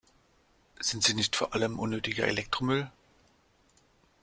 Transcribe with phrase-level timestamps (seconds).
[0.79, 2.89] Sind sie nicht vor allem unnötiger Elektromüll?